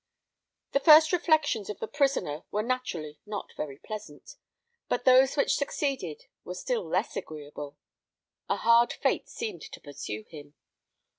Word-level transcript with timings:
The 0.71 0.79
first 0.79 1.13
reflections 1.13 1.69
of 1.69 1.77
the 1.77 1.87
prisoner 1.87 2.41
were 2.49 2.63
naturally 2.63 3.19
not 3.23 3.53
very 3.55 3.77
pleasant; 3.77 4.35
but 4.89 5.05
those 5.05 5.37
which 5.37 5.53
succeeded 5.53 6.25
were 6.43 6.55
still 6.55 6.83
less 6.85 7.15
agreeable. 7.15 7.77
A 8.49 8.55
hard 8.55 8.93
fate 8.93 9.29
seemed 9.29 9.61
to 9.61 9.79
pursue 9.79 10.23
him. 10.27 10.55